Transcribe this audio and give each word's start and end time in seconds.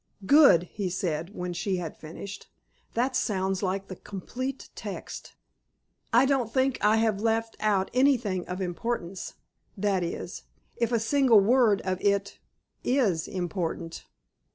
"Good!" 0.25 0.63
he 0.73 0.89
said, 0.89 1.35
when 1.35 1.53
she 1.53 1.75
had 1.77 1.95
finished. 1.95 2.49
"That 2.95 3.15
sounds 3.15 3.61
like 3.61 3.87
the 3.87 3.95
complete 3.95 4.69
text." 4.73 5.35
"I 6.11 6.25
don't 6.25 6.51
think 6.51 6.79
I 6.83 6.95
have 6.97 7.21
left 7.21 7.55
out 7.59 7.91
anything 7.93 8.47
of 8.47 8.61
importance—that 8.61 10.01
is, 10.01 10.41
if 10.75 10.91
a 10.91 10.99
single 10.99 11.39
word 11.39 11.81
of 11.81 12.01
it 12.01 12.39
is 12.83 13.27
important." 13.27 14.05